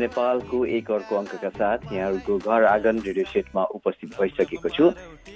[0.00, 4.88] नेपालको एक अर्को अङ्कका साथ यहाँहरूको घर आँगन रेडियो सेटमा उपस्थित भइसकेको छु।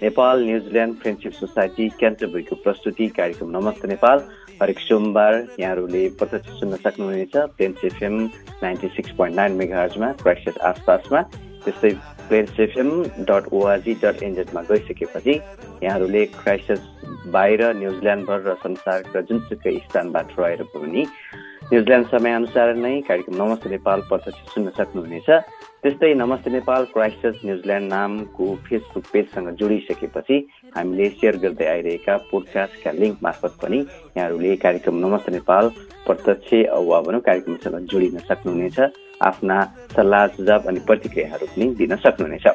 [0.02, 4.24] Nepal New Zealand friendship society क्यान्टरबरीको प्रस्तुति कार्यक्रम नमस्ते नेपाल।
[4.62, 8.18] हरेक सोमबार यहाँहरूले प्रत्यक्ष सुन्न सक्नुहुनेछ FM
[8.62, 11.22] ninety six point nine crisis आसपासमा।
[11.64, 11.90] त्यस्तै
[12.32, 12.90] FM
[13.28, 15.34] dot O R G dot एनजेडमा गइसकेपछि
[15.82, 16.80] यहाँहरूले क्राइसिस
[17.34, 21.06] बाहिर न्युजिल्यान्डभर र संसारका जुनसुकै स्थानबाट रहेर पनि
[21.64, 25.28] न्युजिल्यान्ड समयअनुसार नै कार्यक्रम नमस्ते नेपाल प्रत्यक्ष सुन्न सक्नुहुनेछ
[25.82, 30.36] त्यस्तै Namaste Nepal Christchurch New Zealand नामको फेसबुक पेजसँग जोडिसकेपछि
[30.76, 35.70] हामीले सेयर गर्दै आइरहेका पोडकास्टका लिङ्क मार्फत पनि यहाँहरूले कार्यक्रम नमस्ते नेपाल
[36.06, 36.52] प्रत्यक्ष
[36.90, 38.78] वा भनौँ कार्यक्रमसँग जोडिन सक्नुहुनेछ।
[39.24, 39.56] आफ्ना
[39.96, 42.46] सल्लाह सुझाव अनि प्रतिक्रियाहरू पनि दिन सक्नुहुनेछ।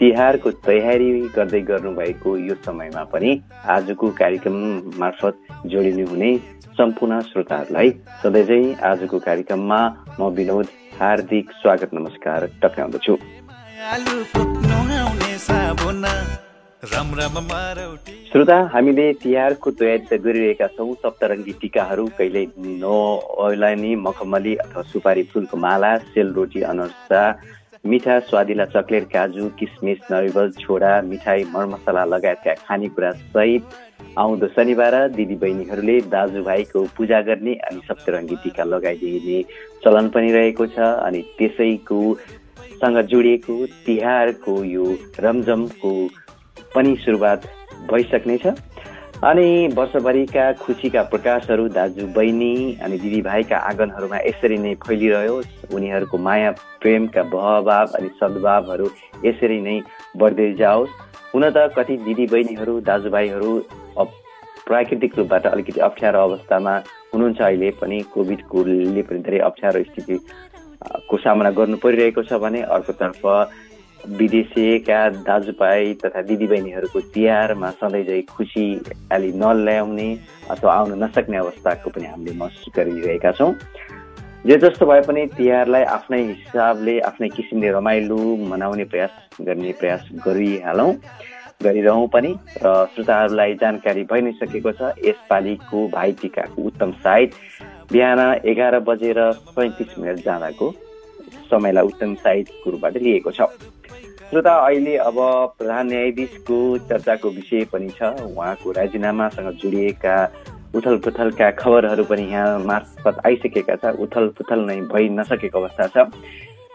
[0.00, 3.30] तिहारको तयारी गर्दै गर्नुभएको यो समयमा पनि
[3.68, 4.58] आजको कार्यक्रम
[4.96, 6.28] मार्फत जोडिनु हुने
[6.78, 7.90] सम्पूर्ण श्रोताहरूलाई
[8.20, 9.80] सधैँ आजको कार्यक्रममा
[10.12, 13.18] म विनोद हार्दिक स्वागत नमस्कार टक्राउँदछु
[18.30, 22.46] श्रोता हामीले तिहारको तयारी त गरिरहेका छौँ सप्तरङ्गी टिकाहरू कहिले
[22.78, 27.22] नौलानी मखमली अथवा सुपारी फुलको माला सेलरोटी अनर्सा
[27.84, 33.62] मिठा स्वादिला चक्लेट काजु किसमिस नरिवल छोडा मिठाई मरमसला लगायतका खानेकुरा सहित
[34.18, 39.38] आउँदो शनिबार दिदीबहिनीहरूले दाजुभाइको पूजा गर्ने अनि सप्तरङ्गी टिका लगाइदिने
[39.84, 42.00] चलन पनि रहेको छ अनि त्यसैको
[42.74, 43.54] सँग जोडिएको
[43.86, 44.86] तिहारको यो
[45.20, 45.92] रमझमको
[46.74, 47.46] पनि सुरुवात
[47.92, 48.46] भइसक्नेछ
[49.24, 55.42] अनि वर्षभरिका खुसीका प्रकाशहरू दाजु बहिनी अनि दिदीभाइका आँगनहरूमा यसरी नै फैलिरह्यो।
[55.74, 58.90] उनीहरूको माया प्रेमका भावभाव अनि सद्भावहरू
[59.24, 59.82] यसरी नै
[60.16, 60.88] बढ्दै जाओस्।
[61.34, 63.62] हुन त कति दिदीबहिनीहरू दाजुभाइहरू
[63.98, 64.22] अप-
[64.66, 66.82] प्राकृतिक रूपबाट अलिकति अप्ठ्यारो अवस्थामा
[67.14, 70.18] हुनुहुन्छ अहिले पनि। कोभिडकोले पनि धेरै अप्ठ्यारो स्थिति
[71.10, 73.50] को सामना गर्नु परिरहेको छ भने अर्कोतर्फ
[74.06, 80.08] विदेशीका दाजुभाइ तथा दिदीबहिनीहरूको तिहारमा सधैँ चाहिँ खुसियाली नल्याउने
[80.50, 83.52] अथवा आउन नसक्ने अवस्थाको पनि हामीले महसुस गरिरहेका छौँ।
[84.46, 90.92] जे जस्तो भए पनि तिहारलाई आफ्नै हिसाबले आफ्नै किसिमले रमाइलो मनाउने प्रयास गर्ने प्रयास गरिहालौँ
[91.62, 92.30] गरिरहँ पनि
[92.62, 97.34] र श्रोताहरूलाई जानकारी भइ नै सकेको छ यसपालिको भाइटिकाको उत्तम साइट
[97.92, 100.70] बिहान एघार बजेर सैँतिस मिनट जाँदाको
[101.50, 103.50] समयलाई उत्तम साइटको रूपबाट लिएको छ।
[104.30, 105.16] श्रोता अहिले अब
[105.58, 106.56] प्रधान न्यायाधीशको
[106.88, 110.16] चर्चाको विषय पनि छ। उहाँको राजीनामासँग जोडिएका
[110.76, 116.04] उथल पुथलका खबरहरू पनि यहाँ मार्फत आइसकेका छ। उथल पुथल नै भइ नसकेको अवस्था छ।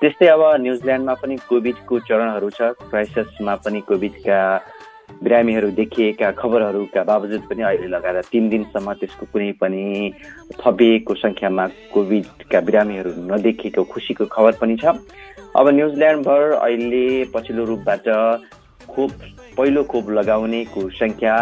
[0.01, 4.39] त्यस्तै अब न्युजिल्यान्डमा पनि कोभिडको चरणहरू छ। क्राइसिसमा पनि कोभिडका
[5.21, 9.83] बिरामीहरू देखिएका खबरहरूका बावजुद पनि अहिले लगाएर तिन दिनसम्म त्यसको कुनै पनि
[10.59, 14.97] थपिएको सङ्ख्यामा कोभिडका बिरामीहरू नदेखिएको खुसीको खबर पनि छ।
[15.55, 18.07] अब न्युजिल्यान्डभर अहिले पछिल्लो रूपबाट
[18.89, 19.11] खोप
[19.57, 21.35] पहिलो खोप लगाउनेको सङ्ख्या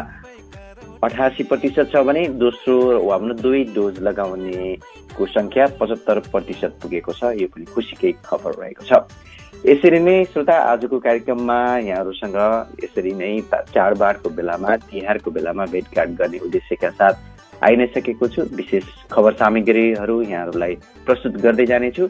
[1.04, 2.76] अठासी प्रतिशत छ भने दोस्रो
[3.08, 8.84] वा भनौँ दुई डोज लगाउनेको सङ्ख्या पचहत्तर प्रतिशत पुगेको छ। यो पनि खुसीकै खबर रहेको
[8.86, 9.02] छ।
[9.66, 12.38] यसरी नै श्रोता आजको कार्यक्रममा यहाँहरूसँग
[12.84, 13.34] यसरी नै
[13.74, 17.16] चाडबाडको बेलामा तिहारको बेलामा भेटघाट गर्ने उद्देश्यका साथ
[17.68, 20.74] आइ नै सकेको छु। विशेष खबर सामग्रीहरू यहाँहरूलाई
[21.06, 22.08] प्रस्तुत गर्दै जानेछु।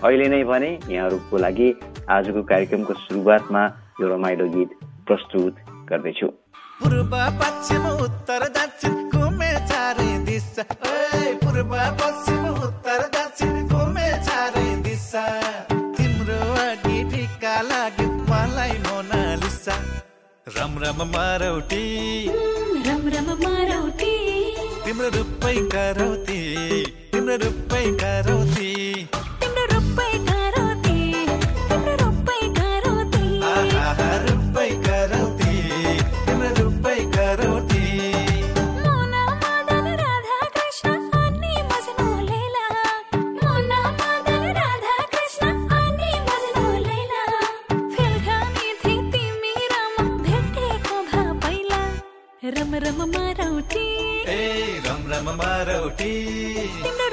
[0.00, 1.68] अहिले नै भने यहाँहरूको लागि
[2.16, 3.62] आजको कार्यक्रमको सुरुवातमा
[4.00, 4.70] यो रमाइलो गीत
[5.06, 6.28] प्रस्तुत गर्दैछु
[6.80, 7.12] पूर्व
[7.42, 10.64] पश्चिम उत्तर दक्षिण घुमे चारै दिशा
[11.44, 12.42] पूर्व पश्चिम
[19.64, 19.76] मोनालिसा
[20.56, 21.84] राम राम मारौटी।
[22.86, 24.12] रम रम मारौटी।
[24.84, 26.40] तिम्रो रूपै करौती
[27.12, 28.72] तिम्रो रूपै करौती।
[53.12, 53.86] मारौटी
[54.34, 54.40] ए
[54.86, 56.12] रम रम मारौटी
[56.84, 57.08] तिम्रो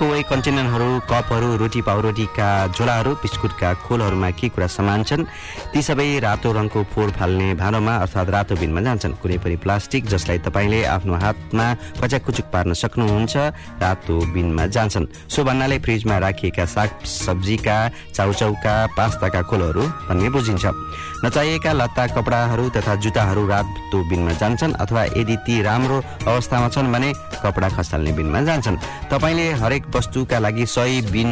[0.00, 5.28] टेकअवे कन्टेनरहरू कपहरू रोटी पाउरोटीका झोलाहरू बिस्कुटका खोलहरूमा के कुरा सामान छन्
[5.72, 10.38] ती सबै रातो रङको फोहोर फाल्ने भाँडोमा अर्थात् रातो बिनमा जान्छन्। कुनै पनि प्लास्टिक जसलाई
[10.40, 11.66] तपाईँले आफ्नो हातमा
[12.00, 13.36] कच्याकुचुक पार्न सक्नुहुन्छ
[13.84, 17.76] रातो बिनमा जान्छन्। सो भन्नाले फ्रिजमा राखिएका साग सब्जीका
[18.16, 20.64] चाउचाउका पास्ताका खोलहरू भन्ने बुझिन्छ।
[21.24, 25.96] नचाहिएका लत्ता कपडाहरू तथा जुत्ताहरू रातो बिनमा जान्छन् अथवा यदि ती राम्रो
[26.26, 27.12] अवस्थामा छन् भने
[27.44, 28.76] कपडा खसाल्ने बिनमा जान्छन्।
[29.12, 31.30] तपाईँले हरेक वस्तुका लागि सही बिन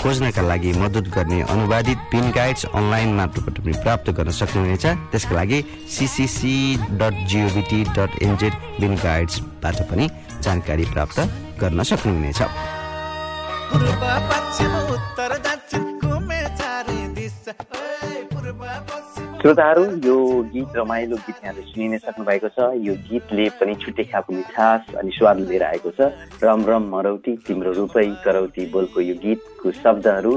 [0.00, 5.58] खोज्नका लागि मद्दत गर्ने अनुवादित बिन गाइड्स अनलाइन मार्फत पनि प्राप्त गर्न सक्नुहुनेछ। त्यसका लागि
[5.88, 6.56] C C C
[6.96, 10.08] dot G O V T dot N Z bin गाइड्सबाट पनि
[10.40, 11.18] जानकारी प्राप्त
[11.60, 12.40] गर्न सक्नुहुनेछ।
[14.96, 17.52] उत्तर दक्षिण घुमे चारै दिशा।
[19.46, 24.04] श्रोताहरू यो गीत रमाइलो गीत यहाँले सुनि नै सक्नु भएको छ। यो गीतले पनि छुट्टै
[24.10, 26.10] खालको मिठास अनि स्वाद लिएर आएको छ।
[26.42, 30.32] रम रम मरौटी तिम्रो रूपै करौती बोलको यो गीतको शब्दहरू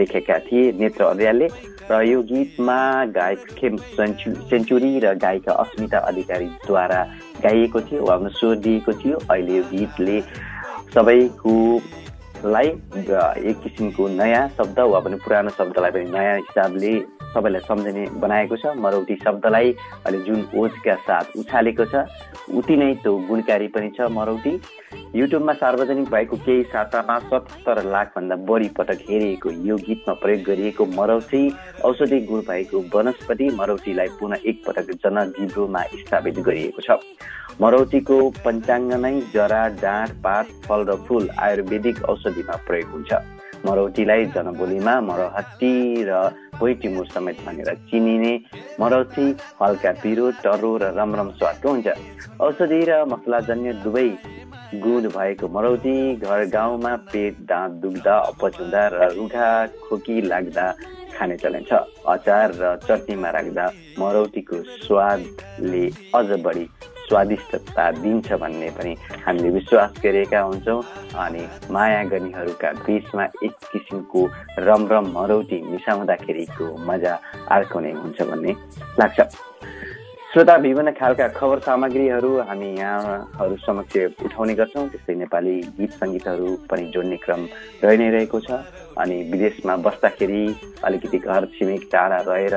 [0.00, 1.48] लेखेका थिए नेत्र अर्यालले
[1.90, 2.78] र यो गीतमा
[3.12, 7.00] गायक खेम सेन्चु सेन्चुरी र गायिका अस्मिता अधिकारीद्वारा
[7.44, 10.20] गाइएको थियो उहाँमा स्वर दिएको थियो। अहिले यो गीतले
[10.96, 11.54] सबैको
[12.48, 12.68] लाई
[13.50, 16.94] एक किसिमको नयाँ शब्द वा पनि पुरानो शब्दलाई पनि नयाँ हिसाबले
[17.34, 19.72] सबैलाई सम्झने बनाएको छ। मरौटी शब्दलाई
[20.06, 22.06] अहिले जुन ओजका साथ उछालेको छ
[22.54, 24.54] उति नै त्यो गुणकारी पनि छ मरौटी।
[25.14, 31.42] युट्युबमा सार्वजनिक भएको केही सातामा सत्तर लाखभन्दा बढी पटक हेरिएको यो गीतमा प्रयोग गरिएको मरौटी
[31.84, 36.98] औषधि गुण भएको वनस्पति मरौटीलाई पुनः एकपटक जनजीवोमा स्थापित गरिएको छ।
[37.60, 43.12] मरौटीको पञ्चाङ्ग नै जरा डाँठ पात फल र फुल आयुर्वेदिक औषधिमा प्रयोग हुन्छ।
[43.66, 45.72] मरौटीलाई जनबोलीमा मरहत्ती
[46.08, 46.12] र
[46.60, 48.32] पोइटिमुर समेत भनेर चिनिने
[48.80, 49.26] मरौटी
[49.62, 51.88] हल्का पिरो टर्रो र रमरम स्वादको हुन्छ।
[52.40, 54.08] औषधि र मसलाजन्य दुवै
[54.82, 59.48] गुण भएको मरौटी घर गाउँमा पेट दाँत दुख्दा अपच हुँदा र रुघा
[59.82, 60.66] खोकी लाग्दा
[61.14, 61.72] खाने चलन छ।
[62.14, 63.66] अचार र चटनीमा राख्दा
[63.98, 65.84] मरौटीको स्वादले
[66.14, 66.66] अझ बढी
[67.08, 68.92] स्वादिष्टता दिन्छ भन्ने पनि
[69.24, 70.82] हामीले विश्वास गरेका हुन्छौँ।
[71.14, 74.20] अनि माया गर्नेहरूका बिचमा एक किसिमको
[74.58, 77.14] रमरम मरौटी मिसाउँदाखेरिको मजा
[77.50, 78.52] अर्को नै हुन्छ भन्ने
[79.00, 79.20] लाग्छ।
[80.34, 83.96] श्रोता विभिन्न खालका खबर सामग्रीहरू हामी यहाँहरू समक्ष
[84.26, 87.42] उठाउने गर्छौँ। त्यस्तै नेपाली गीत सङ्गीतहरू पनि जोड्ने क्रम
[87.84, 88.58] रहि नै रहेको छ।
[88.98, 90.42] अनि विदेशमा बस्दाखेरि
[90.82, 92.56] अलिकति घर छिमेक टाढा रहेर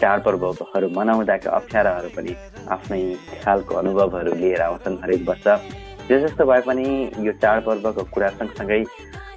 [0.00, 2.32] चाडपर्वहरू मनाउँदाका अप्ठ्याराहरू पनि
[2.72, 3.02] आफ्नै
[3.44, 5.46] खालको अनुभवहरू लिएर आउँछन् हरेक वर्ष।
[6.08, 6.88] जे जस्तो भए पनि
[7.28, 8.84] यो चाडपर्वको कुरा सँगसँगै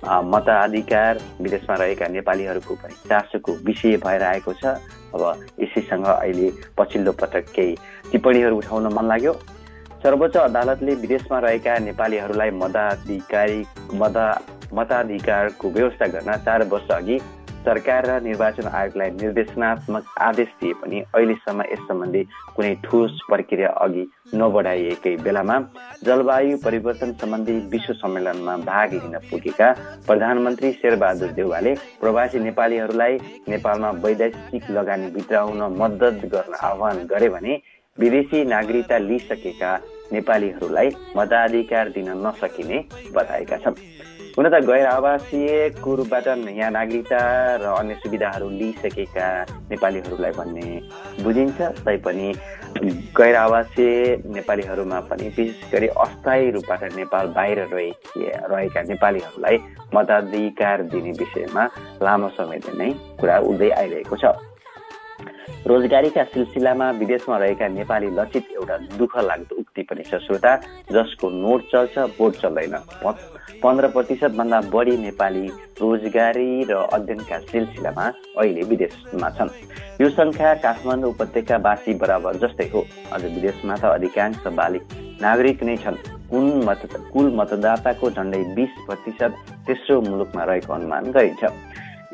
[0.03, 4.65] मताधिकार विदेशमा रहेका नेपालीहरूको पनि चासोको विषय भएर आएको छ।
[5.13, 5.23] अब
[5.59, 7.75] यसैसँग अहिले पछिल्लो पटक केही
[8.11, 9.33] टिप्पणीहरू उठाउन मन लाग्यो।
[10.03, 14.25] सर्वोच्च अदालतले विदेशमा रहेका नेपालीहरूलाई मताधिकारी मता
[14.73, 17.19] मताधिकारको व्यवस्था गर्न चार वर्ष अघि
[17.65, 22.23] सरकार र निर्वाचन आयोगलाई निर्देशनात्मक आदेश दिए पनि अहिलेसम्म यस सम्बन्धी
[22.55, 24.05] कुनै ठोस प्रक्रिया अघि
[24.41, 25.57] नबढाइएकै बेलामा
[26.05, 29.69] जलवायु परिवर्तन सम्बन्धी विश्व सम्मेलनमा भाग लिन पुगेका
[30.07, 33.17] प्रधानमन्त्री शेरबहादुर देउवाले प्रवासी नेपालीहरूलाई
[33.49, 37.61] नेपालमा वैदेशिक लगानी भित्राउन मद्दत गर्न आह्वान गरे भने
[37.97, 39.71] विदेशी नागरिकता लिइसकेका
[40.11, 42.83] नेपालीहरूलाई मताधिकार दिन नसकिने
[43.15, 43.75] बताएका छन्।
[44.31, 47.19] हुन त गैर आवासीयको रूपबाट यहाँ नागरिकता
[47.59, 49.27] र अन्य सुविधाहरू लिइसकेका
[49.71, 50.67] नेपालीहरूलाई भन्ने
[51.23, 52.29] बुझिन्छ। तैपनि
[53.11, 53.91] गैर आवासीय
[54.31, 57.89] नेपालीहरूमा पनि विशेष गरी अस्थायी रूपबाट नेपाल बाहिर रहे
[58.47, 59.57] रहेका नेपालीहरूलाई
[59.95, 61.63] मताधिकार दिने विषयमा
[61.99, 64.31] लामो समयदेखि नै कुरा उठ्दै आइरहेको छ।
[65.67, 70.55] रोजगारीका सिलसिलामा विदेशमा रहेका नेपाली लक्षित एउटा दुःख लाग्दो उक्ति पनि छ श्रोता
[70.91, 72.75] जसको नोट चल्छ बोट चल्दैन।
[73.63, 75.45] पन्ध्र प्रतिशत भन्दा बढी नेपाली
[75.81, 78.05] रोजगारी र अध्ययनका सिलसिलामा
[78.41, 79.49] अहिले विदेशमा छन्।
[80.01, 84.83] यो संख्या काठमाडौँ उपत्यकावासी बराबर जस्तै हो। अझ विदेशमा त अधिकांश बालिक
[85.21, 86.01] नागरिक नै छन्।
[86.31, 86.81] कुल मत
[87.13, 89.31] कुल मतदाताको झन्डै बिस प्रतिशत
[89.67, 91.43] तेस्रो मुलुकमा रहेको अनुमान गरिन्छ।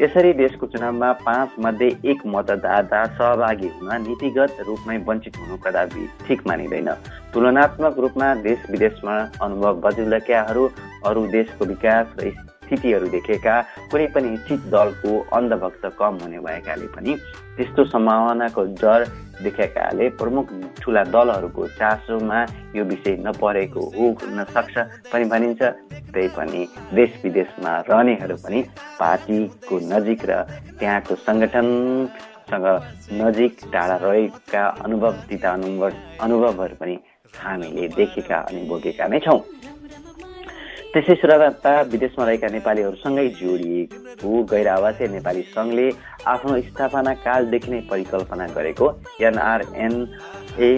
[0.01, 6.47] यसरी देशको चुनावमा पाँच मध्ये एक मतदाता सहभागी हुन नीतिगत रूपमै वञ्चित हुनु कदापि ठिक
[6.47, 6.89] मानिँदैन।
[7.33, 10.67] तुलनात्मक रूपमा देश विदेशमा अनुभव बजुलक्याहरू
[11.05, 12.31] अरू देशको विकास र
[12.67, 13.55] स्थितिहरू देखेका
[13.91, 17.15] कुनै पनि चित दलको अन्धभक्त कम हुने भएकाले पनि
[17.57, 19.05] त्यस्तो सम्भावनाको जर
[19.43, 20.45] देखेकाले प्रमुख
[20.81, 22.39] ठुला दलहरूको चासोमा
[22.75, 24.75] यो विषय नपरेको हो हुन सक्छ
[25.11, 25.61] पनि भनिन्छ।
[26.13, 26.61] त्यही पनि
[26.93, 28.61] देश विदेशमा रहनेहरू पनि
[28.99, 30.31] पार्टीको नजिक र
[30.79, 32.65] त्यहाँको सङ्गठनसँग
[33.21, 35.91] नजिक टाढा रहेका अनुभव तिता अनुभव
[36.25, 36.95] अनुभवहरू पनि
[37.33, 39.39] हामीले देखेका अनि भोगेका नै छौँ।
[40.93, 45.87] त्यसै श्रोता विदेशमा रहेका नेपालीहरूसँगै जोडिएको गैर आवासीय नेपाली सङ्घले
[46.33, 48.85] आफ्नो स्थापना कालदेखि नै परिकल्पना गरेको
[49.29, 50.71] एनआरएनए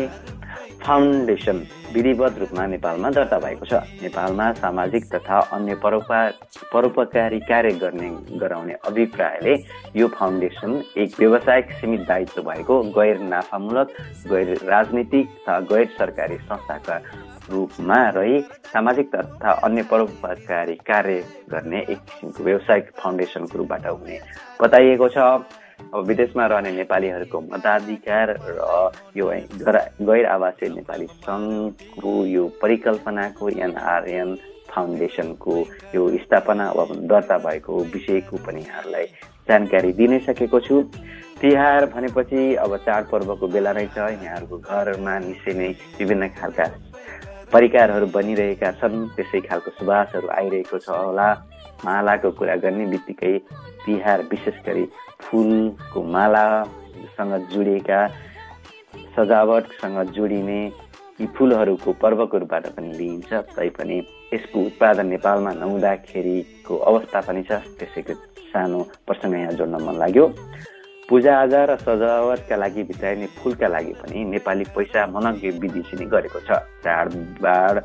[0.82, 1.58] फाउन्डेसन
[1.94, 6.28] विधिवत रूपमा नेपालमा दर्ता भएको छ। नेपालमा सामाजिक तथा अन्य परोपकार
[6.74, 8.10] परोपकारी कार्य गर्ने
[8.42, 9.54] गराउने अभिप्रायले
[9.96, 10.72] यो फाउन्डेसन
[11.04, 13.98] एक व्यावसायिक सीमित दायित्व भएको गैर नाफामूलक
[14.32, 16.98] गैर राजनीतिक तथा गैर सरकारी संस्थाका
[17.52, 24.20] रूपमा रही सामाजिक तथा अन्य परोपकारी कार्य गर्ने एक किसिमको व्यावसायिक फाउन्डेसनको रूपबाट हुने
[24.62, 25.18] बताइएको छ।
[25.80, 29.28] अब विदेशमा रहने नेपालीहरूको मताधिकार र यो
[30.02, 34.36] गैर- आवासीय नेपाली सङ्घको यो परिकल्पनाको एनआरएन
[34.70, 35.56] फाउन्डेसनको
[35.96, 39.06] यो स्थापना वा दर्ता भएको विषयको पनि यहाँहरूलाई
[39.50, 40.84] जानकारी दिनै सकेको छु।
[41.42, 46.66] तिहार भनेपछि अब चाडपर्वको बेला नै छ। यहाँहरूको घरमा निश्चय नै विभिन्न खालका
[47.54, 51.28] परिकारहरू बनिरहेका छन् त्यसै खालको सुवासहरू आइरहेको छ होला।
[51.86, 53.34] मालाको कुरा गर्ने बित्तिकै
[53.86, 54.86] तिहार विशेष गरी
[55.24, 58.00] फुलको मालासँग जोडिएका
[59.16, 60.62] सजावटसँग जोडिने
[61.20, 63.98] यी फुलहरूको पर्वको रूपबाट पनि लिइन्छ। तैपनि
[64.34, 68.14] यसको उत्पादन नेपालमा नहुँदाखेरिको अवस्था पनि छ त्यसैको
[68.52, 70.26] सानो प्रसङ्ग यहाँ जोड्न मन लाग्यो।
[71.10, 77.76] पूजाआजा र सजावटका लागि भित्राइने फुलका लागि पनि नेपाली पैसा मनज्ञ चाहिँ गरेको छ। चाडबाड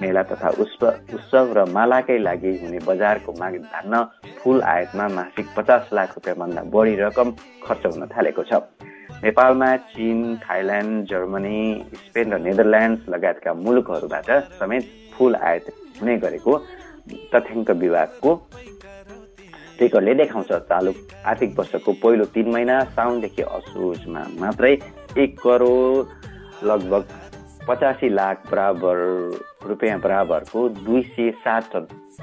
[0.00, 4.02] मेला तथा उत्सव उत्सव र मालाकै लागि हुने बजारको माग धान्न
[4.38, 7.28] फुल आयातमा मासिक पचास लाख रुपियाँभन्दा बढी रकम
[7.66, 8.62] खर्च हुन थालेको छ।
[9.26, 11.60] नेपालमा चीन थाइल्यान्ड जर्मनी
[12.06, 14.84] स्पेन र नेदरल्यान्ड्स लगायतका मुलुकहरूबाट समेत
[15.18, 15.66] फुल आयात
[15.98, 16.52] हुने गरेको
[17.34, 18.30] तथ्याङ्क विभागको
[19.80, 20.92] रेकर्डले देखाउँछ। चालु
[21.26, 24.72] आर्थिक वर्षको पहिलो तिन महिना साउनदेखि असोजमा मात्रै
[25.22, 26.06] एक करोड
[26.64, 27.04] लगभग
[27.68, 28.96] पचासी लाख बराबर
[29.68, 31.76] रुपियाँ बराबरको दुई सय सात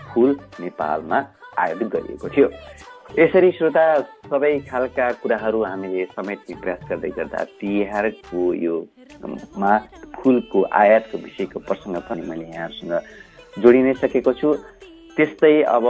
[0.10, 1.20] फुल नेपालमा
[1.60, 2.50] आयात गरिएको थियो।
[3.20, 3.86] यसरी श्रोता
[4.30, 8.76] सबै खालका कुराहरू हामीले समेट्ने प्रयास गर्दै गर्दा तिहारको यो
[9.62, 9.74] मा
[10.16, 14.54] फुलको आयातको विषयको प्रसङ्ग पनि मैले यहाँहरूसँग जोडि नै सकेको छु।
[15.16, 15.86] त्यस्तै अब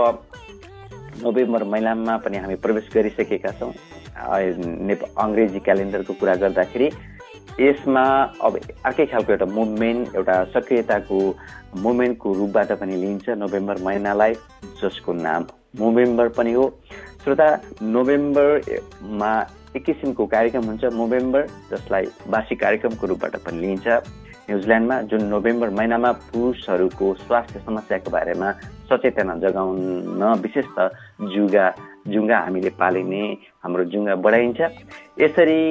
[1.23, 3.71] नोभेम्बर महिनामा पनि हामी प्रवेश गरिसकेका छौँ।
[4.17, 4.39] आ,
[4.87, 6.89] नेप अङ्ग्रेजी क्यालेन्डरको कुरा गर्दाखेरि
[7.59, 8.03] यसमा
[8.43, 8.53] अब
[8.85, 11.19] अर्कै खालको एउटा मुभमेन्ट एउटा सक्रियताको
[11.83, 14.33] मुभमेन्टको रूपबाट पनि लिइन्छ नोभेम्बर महिनालाई
[14.81, 15.47] जसको नाम
[15.79, 16.65] मोभेम्बर पनि हो।
[17.23, 17.47] श्रोता
[17.81, 19.31] नोभेम्बरमा
[19.75, 23.87] एक किसिमको कार्यक्रम हुन्छ मोभेम्बर जसलाई वार्षिक कार्यक्रमको रूपबाट पनि लिइन्छ।
[24.49, 28.51] न्युजिल्यान्डमा जुन नोभेम्बर महिनामा पुरुषहरूको स्वास्थ्य समस्याको बारेमा
[28.91, 31.65] सचेतना जगाउन विशेष त जुगा
[32.07, 33.21] जुङ्गा हामीले पालिने
[33.63, 34.59] हाम्रो जुङ्गा बढाइन्छ।
[35.21, 35.61] यसरी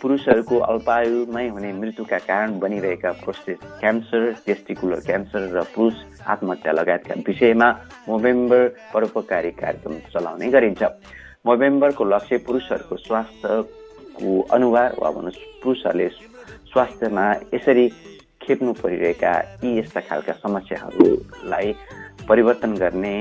[0.00, 5.94] पुरुषहरूको अल्पायुमै हुने मृत्युका कारण बनिरहेका प्रोस्टेट क्यान्सर टेस्टिकुलर क्यान्सर र पुरुष
[6.26, 7.68] आत्महत्या लगायतका विषयमा
[8.08, 8.62] नोभेम्बर
[8.94, 10.82] परोपकारी कार्यक्रम चलाउने गरिन्छ।
[11.46, 16.08] नोभेम्बरको लक्ष्य पुरुषहरूको स्वास्थ्यको अनुहार वा भनौँ पुरुषहरूले
[16.72, 17.86] स्वास्थ्यमा यसरी
[18.42, 19.32] खेप्नु परिरहेका
[19.64, 21.72] यी यस्ता खालका समस्याहरूलाई
[22.28, 23.16] परिवर्तन गर्ने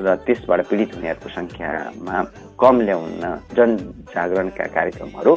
[0.00, 2.16] र त्यसबाट पीडित हुनेहरूको सङ्ख्यामा
[2.60, 3.20] कम ल्याउन
[3.56, 5.32] जनजागरणका कार्यक्रमहरू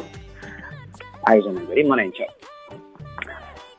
[1.30, 2.20] आयोजना गरी मनाइन्छ।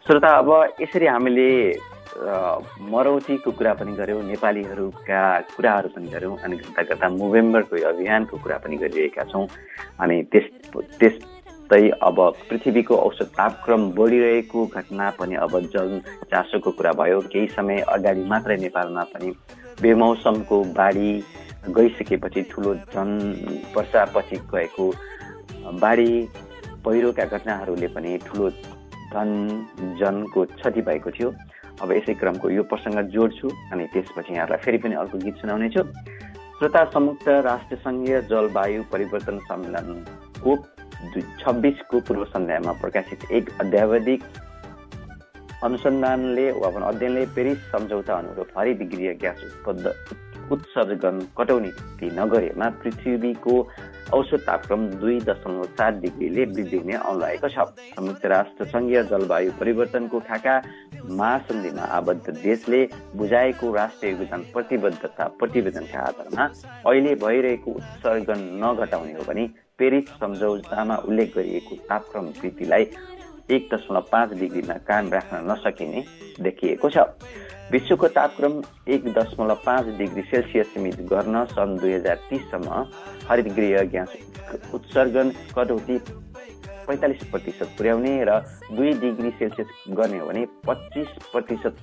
[0.06, 0.50] श्रोता अब
[0.82, 1.50] यसरी हामीले
[2.94, 5.22] मरौतीको कुरा पनि गऱ्यौँ नेपालीहरूका
[5.56, 9.48] कुराहरू पनि गऱ्यौँ अनि गर्दा गर्दा नोभेम्बरको अभियानको कुरा पनि गरिरहेका छौँ
[10.04, 10.46] अनि त्यस
[11.00, 12.18] त्यस्तै अब
[12.50, 16.00] पृथ्वीको औसत तापक्रम बढिरहेको घटना पनि अब जन
[16.32, 19.30] चासोको कुरा भयो। केही समय अगाडि मात्रै नेपालमा पनि
[19.82, 21.12] बेमौसमको बाढी
[21.70, 23.10] गइसकेपछि ठुलो जन
[23.76, 24.86] वर्षापछि गएको
[25.80, 26.12] बाढी
[26.86, 28.50] पहिरोका घटनाहरूले पनि ठुलो
[29.14, 29.30] धन
[30.00, 31.30] जनको क्षति भएको थियो।
[31.82, 35.84] अब यसै क्रमको यो प्रसङ्ग जोड्छु अनि त्यसपछि यहाँलाई फेरि पनि अर्को गीत सुनाउनेछु।
[36.58, 40.56] श्रोता संयुक्त राष्ट्र सङ्घीय जलवायु परिवर्तन सम्मेलनको
[41.42, 44.22] छब्बिसको पूर्व सन्ध्यामा प्रकाशित एक अध्यावधिक
[45.64, 49.92] अनुसन्धानले वा अध्ययनले पेरिस सम्झौता अनुरूप हरितगृह ग्यास उत्पन्न
[50.52, 53.56] उत्सर्जन कटौती नगरेमा पृथ्वीको
[54.14, 57.66] औसत तापक्रम दुई दशमलव सात डिग्रीले वृद्धि हुने औँलाएको छ।
[57.96, 60.56] संयुक्त राष्ट्र सङ्घीय जलवायु परिवर्तनको खाका
[61.22, 62.82] महासन्धिमा आबद्ध देशले
[63.16, 66.46] बुझाएको राष्ट्रिय योगदान प्रतिबद्धता प्रतिवेदनका आधारमा
[66.92, 69.48] अहिले भइरहेको उत्सर्जन नघटाउने हो भने
[69.80, 72.86] पेरिस सम्झौतामा उल्लेख गरिएको तापक्रम वृद्धिलाई
[73.52, 76.04] एक दशमलव पाँच डिग्रीमा कायम राख्न नसकिने
[76.42, 76.98] देखिएको छ।
[77.72, 82.86] विश्वको तापक्रम एक दशमलव पाँच डिग्री सेल्सियस सीमित गर्न सन् दुई हजार तिससम्म
[83.30, 84.14] हरित गृह ग्यास
[84.74, 85.98] उत्सर्जन कटौती
[86.88, 88.40] पैँतालिस प्रतिशत पुर्याउने र
[88.72, 91.76] दुई डिग्री सेल्सियस गर्ने हो भने पच्चिस प्रतिशत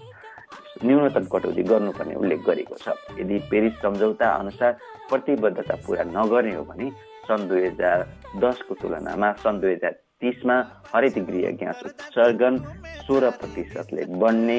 [0.84, 4.72] न्यूनतम कटौती गर्नुपर्ने उल्लेख गरेको छ। यदि पेरिस सम्झौता अनुसार
[5.10, 6.90] प्रतिबद्धता पुरा नगर्ने हो भने
[7.28, 10.56] सन् दुई हजार दसको तुलनामा सन् दुई हजार तिसमा
[10.92, 12.56] हरित गृह ग्यास उत्सर्जन
[13.06, 14.58] सोह्र प्रतिशतले बढ्ने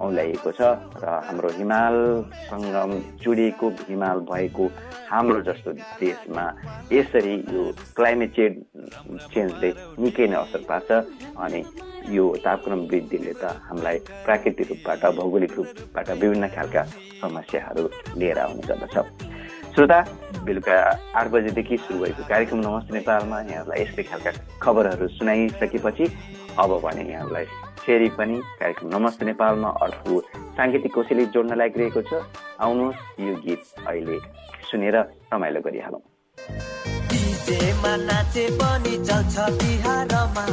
[0.00, 0.60] औँल्याइएको छ
[1.02, 2.92] र हाम्रो हिमालसँग
[3.22, 4.64] जोडिएको हिमाल भएको
[5.12, 6.44] हाम्रो जस्तो देशमा
[6.92, 7.62] यसरी यो
[7.96, 10.90] क्लाइमेट चेन्ज चेन्जले निकै नै असर पार्छ
[11.44, 11.60] अनि
[12.16, 16.82] यो तापक्रम वृद्धिले त हामीलाई प्राकृतिक रूपबाट भौगोलिक रूपबाट विभिन्न खालका
[17.20, 17.84] समस्याहरू
[18.18, 18.96] लिएर आउने गर्दछ।
[19.74, 19.98] श्रोता
[20.44, 20.74] बेलुका
[21.14, 24.30] आठ बजेदेखि सुरु भएको कार्यक्रम नमस्ते नेपालमा यहाँहरूलाई यस्तै खालका
[24.62, 26.04] खबरहरू सुनाइसकेपछि
[26.58, 27.46] अब भने यहाँहरूलाई
[27.82, 30.20] फेरि पनि कार्यक्रम नमस्ते नेपालमा अर्को
[30.56, 32.12] साङ्गीतिक कोसेली जोड्न लागिरहेको छ।
[32.60, 34.18] आउनुहोस् यो गीत अहिले
[34.70, 34.96] सुनेर
[35.32, 36.02] रमाइलो गरिहालौँ।
[38.06, 40.44] नाचे पनि चल्छ तिहारमा।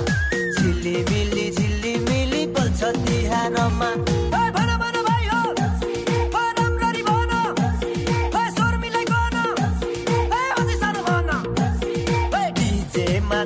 [0.58, 2.44] झिलिमिली झिलिमिली
[3.06, 3.90] तिहारमा।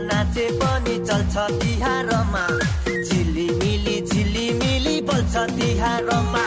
[0.10, 2.44] नाचे पनि चल्छ तिहारमा।
[2.88, 6.46] झिलिमिली झिलिमिली बल्छ तिहारमा।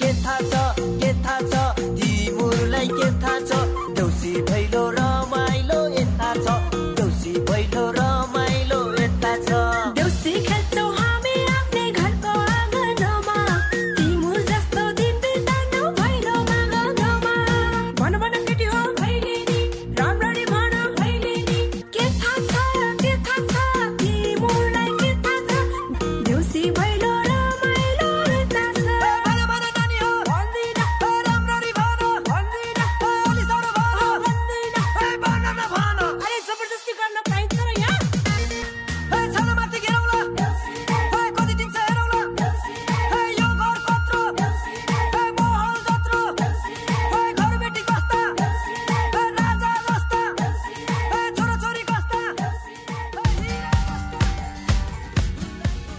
[0.00, 3.52] के थाहा छ के थाहा छ तिमीहरूलाई के थाहा छ?
[3.96, 4.63] देउसी भैलो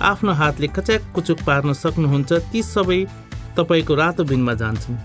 [0.00, 3.00] आफ्नो हातले कच्याक कुचुक पार्न सक्नुहुन्छ ती सबै
[3.56, 4.96] तपाईँको रातो बिनमा जान्छन्।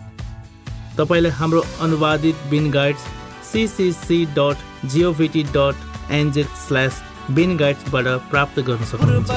[0.97, 3.03] तपाईँले हाम्रो अनुवादित bin guides
[3.51, 4.58] C C C dot
[4.91, 5.75] G O V T dot
[6.19, 7.01] N Z slash
[7.32, 9.29] bin गाइड्सबाट प्राप्त गर्न सक्नुहुन्छ।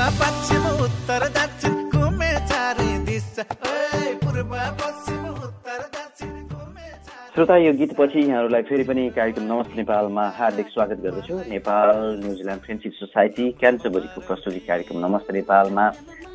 [7.36, 12.92] श्रोता यो गीतपछि यहाँहरूलाई फेरि पनि कार्यक्रम नमस्ते नेपालमा हार्दिक स्वागत गर्दछु। Nepal New Zealand friendship
[12.96, 15.84] society क्यान्सरबरीको प्रस्तुति कार्यक्रम नमस्ते नेपालमा।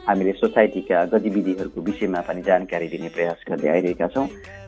[0.08, 4.28] हामीले सोसाइटीका गतिविधिहरूको विषयमा पनि जानकारी दिने प्रयास गर्दै आइरहेका छौँ।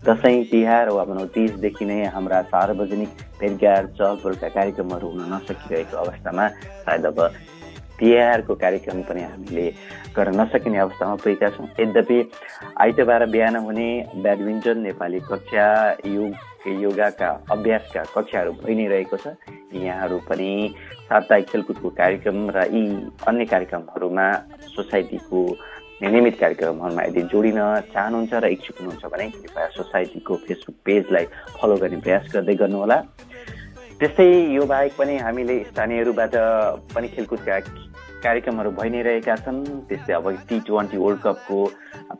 [0.10, 6.48] दसैँ तिहार वा भनौँ तिजदेखि नै हाम्रा सार्वजनिक भेटघाट चहलपहलका कार्यक्रमहरू हुन नसकिरहेको अवस्थामा
[6.82, 7.20] सायद अब
[8.04, 9.66] तिहारको कार्यक्रम पनि हामीले
[10.12, 12.18] गर्न नसकिने अवस्थामा पुगेका छौँ यद्यपि
[12.78, 13.88] आइतबार बिहान हुने
[14.18, 15.68] ब्याडमिन्टन नेपाली कक्षा
[16.08, 19.32] योग योगाका अभ्यासका कक्षाहरू भइ नै रहेको छ
[19.74, 20.50] यहाँहरू पनि
[21.08, 22.84] साप्ताहिक खेलकुदको कार्यक्रम र यी
[23.24, 24.28] अन्य कार्यक्रमहरूमा
[24.68, 25.40] सोसाइटीको
[26.04, 32.04] नियमित कार्यक्रमहरूमा यदि जोडिन चाहनुहुन्छ र इच्छुक हुनुहुन्छ भने कृपया सोसाइटीको फेसबुक पेजलाई फलो गर्ने
[32.04, 33.00] प्रयास गर्दै गर्नुहोला
[33.96, 36.36] त्यस्तै यो बाहेक पनि हामीले स्थानीयहरूबाट
[36.92, 37.60] पनि खेलकुदका
[38.24, 39.60] कार्यक्रमहरू भइ नै रहेका छन्।
[39.90, 41.58] त्यस्तै अब टी ट्वेन्टी वर्ल्ड कपको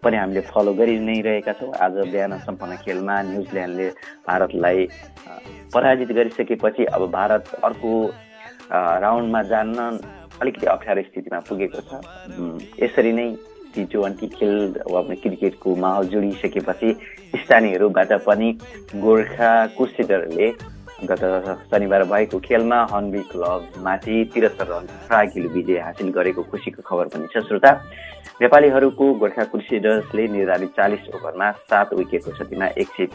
[0.04, 3.88] पनि हामीले फलो गरि नै रहेका छौँ। आज बिहान सम्पन्न खेलमा न्युजिल्यान्डले
[4.28, 4.88] भारतलाई
[5.74, 7.94] पराजित गरिसकेपछि अब भारत अर्को
[9.06, 9.78] राउन्डमा जान्न
[10.42, 11.92] अलिकति अप्ठ्यारो स्थितिमा पुगेको छ।
[12.84, 13.28] यसरी नै
[13.74, 16.90] टी ट्वेन्टी खेल पनि क्रिकेटको माहौल जोडिसकेपछि
[17.42, 18.50] स्थानीयहरूबाट पनि
[19.04, 20.48] गोर्खा क्रुसेडरले
[21.06, 21.24] गत
[21.72, 27.44] शनिबार भएको खेलमा हन्बी क्लबमाथि तिरहत्तर रन फ्राकिलो विजय हासिल गरेको खुसीको खबर पनि छ
[27.48, 27.72] श्रोता।
[28.42, 33.06] नेपालीहरूको गोर्खा क्रुसेडर्सले निर्धारित चालिस ओभरमा सात विकेटको क्षतिमा एक सय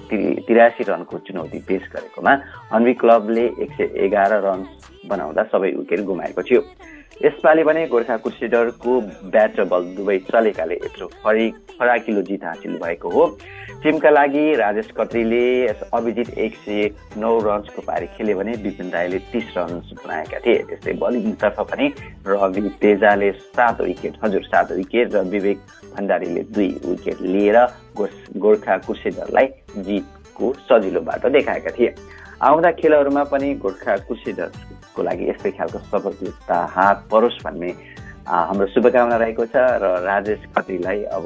[0.46, 2.33] तिरासी रनको चुनौती पेश गरेकोमा
[2.72, 4.64] हन्बी क्लबले एक सय एघार रन
[5.09, 6.62] बनाउँदा सबै विकेट गुमाएको थियो।
[7.24, 9.00] यसपालि भने गोर्खा क्रुसेडरको
[9.31, 11.46] ब्याट र बल दुवै चलेकाले यत्रो फरि
[11.78, 13.24] फराकिलो जित हासिल भएको हो।
[13.83, 15.42] टिमका लागि राजेश कत्रीले
[15.94, 20.92] अभिजित एक सय नौ रन्सको पारी खेले भने विपिन राईले तिस रन्स बनाएका थिए। त्यस्तै
[21.02, 21.87] बलिङतर्फ पनि
[22.26, 25.59] रवि तेजाले सात विकेट हजुर सात विकेट र विवेक
[25.96, 27.59] भण्डारीले दुई विकेट लिएर
[27.98, 29.46] गोर्खा क्रुसेडरलाई
[29.83, 31.94] जितको सजिलो बाटो देखाएका थिए।
[32.42, 33.96] आउँदा खेलहरूमा पनि गोर्खा
[34.99, 37.71] क्रुसेडर्सको लागि यस्तै खालको सफलता हात परोस् भन्ने
[38.27, 41.25] हाम्रो शुभकामना रहेको छ र राजेश खत्रीलाई अब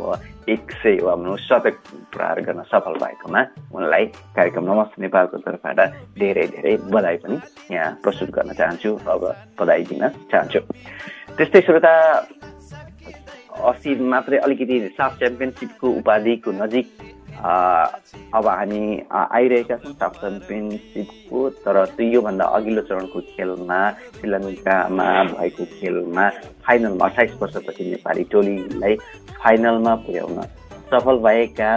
[0.48, 1.76] एक सय वा भनौँ शतक
[2.12, 3.40] प्रहार गर्न सफल भएकोमा
[3.74, 4.04] उनलाई
[4.36, 5.80] कार्यक्रम नमस्ते नेपालको तर्फबाट
[6.20, 7.36] धेरै धेरै बधाई पनि
[7.72, 9.22] यहाँ प्रस्तुत गर्न चाहन्छु। अब
[9.58, 10.60] बधाई दिन चाहन्छु।
[11.36, 11.92] त्यस्तै श्रोता
[13.52, 16.86] अस्ति मात्रै अलिकति साफ च्याम्पियनसिपको उपाधिको नजिक
[17.32, 23.78] अब हामी आइरहेका छौँ साफ च्याम्पियनसिपको तर त्यो योभन्दा अघिल्लो चरणको खेलमा
[24.18, 26.28] श्रीलङ्कामा भएको खेलमा
[26.66, 28.96] फाइनलमा अठाइस वर्षपछि नेपाली टोलीलाई
[29.42, 30.42] फाइनलमा पुर्याउन
[30.92, 31.72] सफल भएका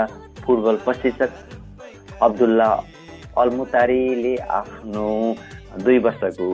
[0.46, 2.70] फुटबल प्रशिक्षक अब्दुल्ला
[3.38, 5.08] अल्मुतारीले आफ्नो
[5.84, 6.50] दुई वर्षको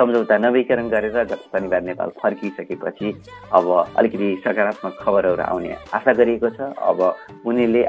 [0.00, 3.08] सम्झौता नवीकरण गरेर गत शनिबार नेपाल फर्किसकेपछि
[3.52, 3.66] अब
[4.00, 7.00] अलिकति सकारात्मक खबरहरू आउने आशा गरिएको छ। अब
[7.44, 7.82] उनीले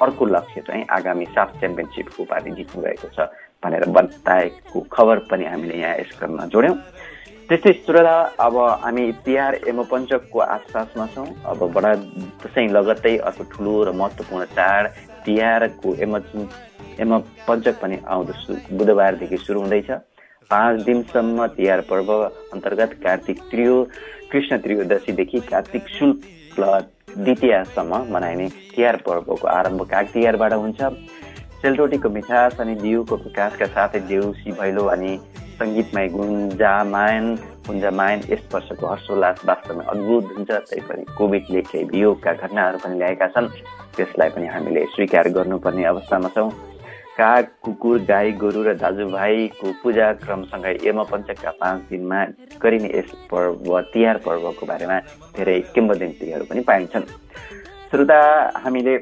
[0.00, 3.28] अर्को लक्ष्य चाहिँ आगामी साफ च्याम्पियनसिपको उपाधि जित्नु छ
[3.60, 6.76] भनेर बताएको खबर पनि हामीले यहाँ यस क्रममा जोड्यौँ।
[7.48, 11.94] त्यस्तै श्रोता अब हामी तिहार एमोपञ्चकको आसपासमा छौँ। अब बडा
[12.40, 14.84] दसैँ लगत्तै अर्को ठुलो र महत्त्वपूर्ण चाड
[15.24, 18.32] तिहारको एम एमपञ्चक पनि आउँदो
[18.72, 19.90] बुधबारदेखि सुरु हुँदैछ।
[20.50, 23.82] पाँच दिनसम्म तिहार पर्व अन्तर्गत कार्तिक त्रियो
[24.32, 26.64] कृष्ण त्रयोदशीदेखि कार्तिक शुक्ल
[27.16, 30.80] द्वितीयसम्म मनाइने तिहार पर्वको आरम्भ काग तिहारबाट हुन्छ।
[31.62, 35.12] सेलरोटीको मिठास अनि दिउको प्रकाशका साथै देउसी भैलो अनि
[35.60, 37.34] सङ्गीतमय गुन्जामायन
[37.68, 43.52] गुन्जामायन यस वर्षको हर्षोल्लास वास्तवमै अद्भुत हुन्छ। तैपनि कोभिडले केही वियोगका घटनाहरू पनि ल्याएका छन्।
[43.96, 46.50] त्यसलाई पनि हामीले स्वीकार गर्नुपर्ने अवस्थामा छौँ।
[47.18, 52.18] काग कुकुर गाई गोरु र दाजुभाइको पूजा क्रमसँगै यमपञ्चकका पाँच दिनमा
[52.62, 54.98] गरिने यस पर्व तिहार पर्वको बारेमा
[55.36, 57.06] धेरै किम्बदन्तीहरू पनि पाइन्छन्।
[57.90, 58.20] श्रोता
[58.64, 58.94] हामीले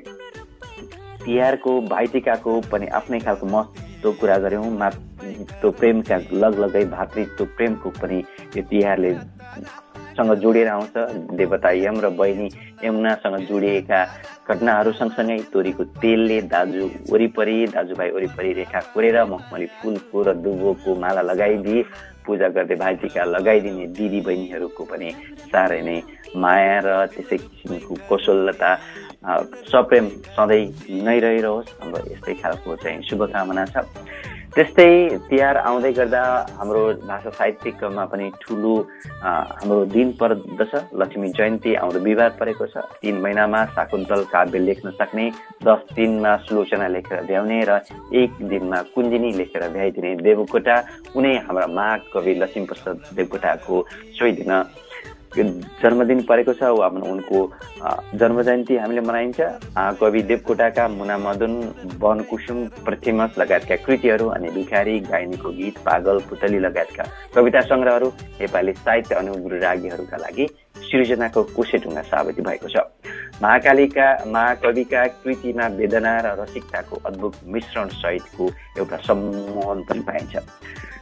[1.24, 8.18] तिहारको भाइटिकाको पनि आफ्नै खालको महत्त्व कुरा गऱ्यौँ। मातृत्व प्रेमका लगलगै भातृत्व प्रेमको पनि
[8.57, 9.12] यो तिहारले
[10.16, 10.96] सँग जोडिएर आउँछ।
[11.37, 12.48] देवता यम र बहिनी
[12.85, 14.00] यमुनासँग जोडिएका
[14.48, 21.22] घटनाहरू सँगसँगै तोरीको तेलले दाजु वरिपरि दाजुभाइ वरिपरि रेखा कोरेर मखमली फुलको र दुबोको माला
[21.31, 21.83] लगाइदिए।
[22.26, 25.11] पूजा गर्दै भाइटिका लगाइदिने दिदी बहिनीहरूको पनि
[25.46, 25.98] साह्रै नै
[26.35, 28.70] माया र त्यसै किसिमको कौशलता
[29.70, 30.64] सप्रेम सधैँ
[31.07, 33.76] नै रहिरहोस्। हाम्रो यस्तै खालको चाहिँ शुभकामना छ।
[34.57, 36.21] त्यस्तै तिहार आउँदै गर्दा
[36.57, 38.73] हाम्रो भाषा साहित्यिकमा पनि ठुलो
[39.21, 45.27] हाम्रो दिन पर्दछ। लक्ष्मी जयन्ती आउँदो बिहिबार परेको छ। तिन महिनामा शाकुन्तल काव्य लेख्न सक्ने
[45.61, 47.85] दस दिनमा सुलोचना लेखेर भ्याउने र
[48.16, 50.77] एक दिनमा कुञ्जिनी लेखेर भ्याइदिने देवकोटा।
[51.12, 53.75] उनै हाम्रा महाकवि लक्ष्मीप्रसाद देवकोटाको
[54.16, 54.53] सोही दिन
[55.37, 57.39] जन्मदिन परेको छ वा उनको
[58.15, 59.41] जन्म जयन्ती हामीले मनाइन्छ।
[60.01, 61.53] कवि देवकोटाका मुना मदन
[62.01, 68.09] वनकुसुम प्रतिमस लगायतका कृतिहरू अनि भिखारी गाइनीको गीत पागल पुतली लगायतका कविता सङ्ग्रहहरू
[68.41, 70.47] नेपाली साहित्य अनुरागीहरूका लागि
[70.87, 72.77] सृजनाको कुशेढुङ्गा साबित भएको छ।
[73.43, 78.45] महाकालीका महाकविका कृतिमा वेदना र रसिकताको अद्भुत मिश्रण सहितको
[78.79, 80.35] एउटा सम्मोहन पनि पाइन्छ।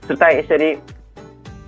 [0.06, 0.70] श्रोता यसरी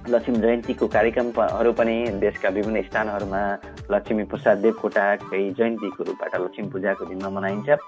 [0.08, 3.42] लक्ष्मी जयन्तीको कार्यक्रमहरू पनि देशका विभिन्न स्थानहरूमा
[3.90, 7.78] लक्ष्मी प्रसाद देवकोटाकै जयन्तीको रूपबाट लक्ष्मी पूजाको दिनमा मनाइन्छ।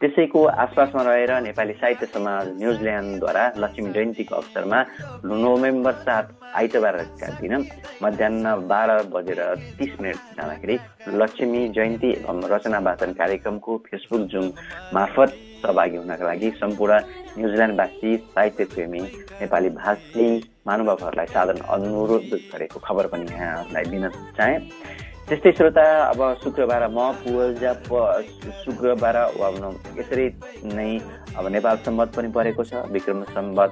[0.00, 4.80] त्यसैको आसपासमा रहेर नेपाली साहित्य समाज न्युजिल्यान्डद्वारा लक्ष्मी जयन्तीको अवसरमा
[5.24, 7.54] नोभेम्बर सात आइतबारका दिन
[8.02, 9.40] मध्याह बाह्र बजेर
[9.78, 10.76] तिस मिनट जाँदाखेरि
[11.16, 14.50] लक्ष्मी जयन्ती एवं रचना वाचन कार्यक्रमको फेसबुक जुम
[14.94, 17.00] मार्फत सहभागी हुनका लागि सम्पूर्ण
[17.38, 19.00] न्युजिल्यान्डवासी साहित्य प्रेमी
[19.40, 20.28] नेपाली भाषी
[20.66, 24.58] महानुभावहरूलाई साधारण अनुरोध गरेको खबर पनि यहाँलाई दिन चाहे।
[25.28, 27.90] त्यस्तै श्रोता अब शुक्रबार म पूजा प
[28.62, 29.16] शुक्रबार
[29.98, 30.26] यसरी
[30.74, 30.90] नै
[31.36, 33.70] अब नेपाल सम्बत पनि परेको छ। विक्रम सम्बत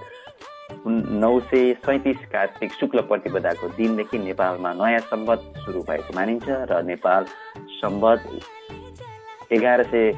[1.23, 7.23] नौ सय सैँतिस कार्तिक शुक्ल प्रतिपदाको दिनदेखि नेपालमा नयाँ सम्बत सुरु भएको मानिन्छ र नेपाल
[7.81, 8.21] सम्बत
[9.53, 10.13] एघार सय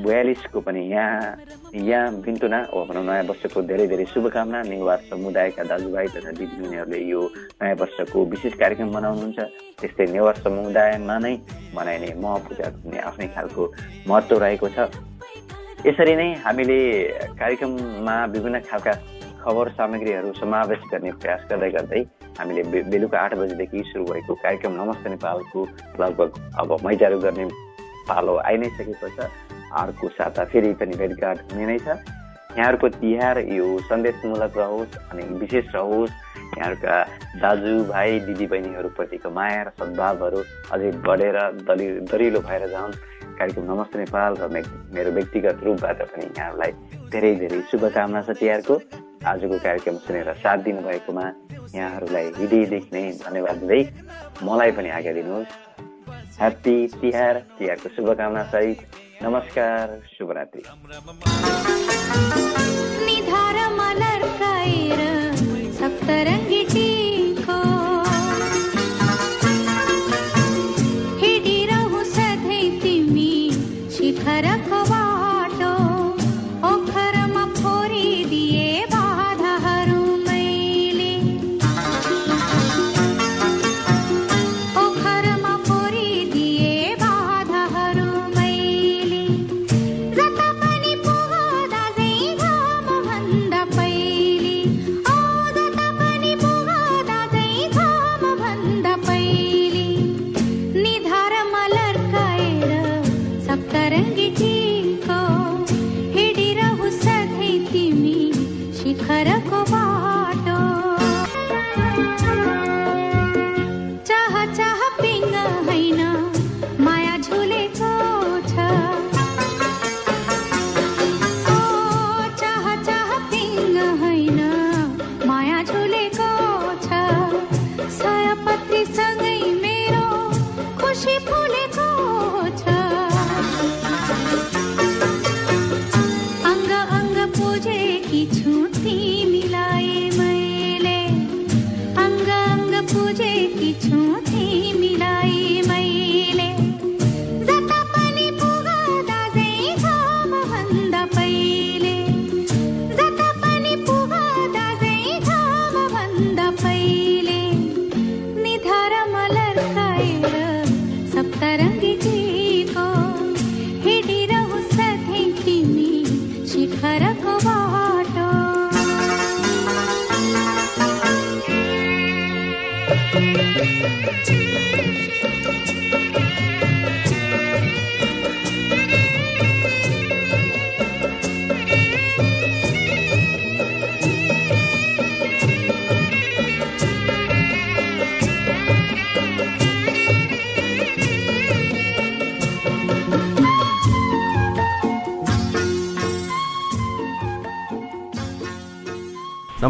[0.00, 1.18] बयालिसको पनि यहाँ
[1.74, 7.20] यहाँ बिन्तुना हो भनौँ नयाँ वर्षको धेरै धेरै शुभकामना नेवार समुदायका दाजुभाइ तथा दिदीबहिनीहरूले यो
[7.62, 9.38] नयाँ वर्षको विशेष कार्यक्रम मनाउनुहुन्छ
[9.80, 11.34] त्यस्तै नेवार समुदायमा नै
[11.74, 13.62] मनाइने मह पूजा भन्ने आफ्नै खालको
[14.06, 14.86] महत्त्व रहेको छ
[15.86, 16.78] यसरी नै हामीले
[17.42, 18.94] कार्यक्रममा विभिन्न खालका
[19.42, 22.00] खबर सामग्रीहरू समावेश गर्ने प्रयास गर्दै गर्दै
[22.38, 25.66] हामीले बे- बेलुका आठ बजीदेखि सुरु भएको कार्यक्रम नमस्ते नेपालको
[26.00, 27.48] लगभग अब मैजारू गर्ने
[28.08, 29.28] पालो आइ नै सकेको छ
[29.76, 31.88] अर्को साता फेरि पनि भेटघाट हुने नै छ
[32.54, 36.10] यहाँहरूको तिहार यो सन्देशमूलक रहोस् अनि विशेष रहोस्।
[36.54, 36.96] यहाँहरूका
[37.42, 42.92] दाजुभाइ दिदीबहिनीहरूप्रतिको माया र सद्भावहरू अझै बढेर दलि दरिलो भएर जाउन्
[43.38, 44.46] कार्यक्रम नमस्ते नेपाल र
[44.94, 46.72] मेरो व्यक्तिगत रूपबाट पनि यहाँहरूलाई
[47.10, 48.74] धेरै धेरै शुभकामना छ तिहारको।
[49.26, 51.26] आजको कार्यक्रम सुनेर साथ दिनुभएकोमा
[51.74, 53.82] यहाँहरूलाई हृदयदेखि नै धन्यवाद दिँदै
[54.46, 55.52] मलाई पनि आज्ञा दिनुहोस्।
[56.38, 58.78] ह्याप्पी तिहार तिहारको शुभकामना सहित।
[59.22, 60.62] नमस्कार शुभरात्रि